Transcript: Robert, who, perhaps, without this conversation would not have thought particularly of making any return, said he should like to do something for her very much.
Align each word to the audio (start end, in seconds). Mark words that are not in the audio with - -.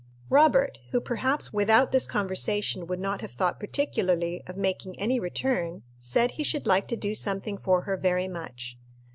Robert, 0.31 0.79
who, 0.89 0.99
perhaps, 0.99 1.53
without 1.53 1.91
this 1.91 2.07
conversation 2.07 2.87
would 2.87 2.99
not 2.99 3.21
have 3.21 3.33
thought 3.33 3.59
particularly 3.59 4.41
of 4.47 4.57
making 4.57 4.99
any 4.99 5.19
return, 5.19 5.83
said 5.99 6.31
he 6.31 6.43
should 6.43 6.65
like 6.65 6.87
to 6.87 6.97
do 6.97 7.13
something 7.13 7.55
for 7.55 7.81
her 7.81 7.95
very 7.95 8.27
much. 8.27 8.79